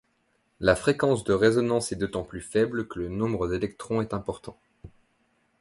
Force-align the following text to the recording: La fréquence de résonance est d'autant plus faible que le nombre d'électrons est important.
La 0.59 0.75
fréquence 0.75 1.23
de 1.25 1.31
résonance 1.33 1.91
est 1.91 1.95
d'autant 1.95 2.23
plus 2.23 2.41
faible 2.41 2.87
que 2.87 2.97
le 2.97 3.07
nombre 3.07 3.47
d'électrons 3.47 4.01
est 4.01 4.15
important. 4.15 4.57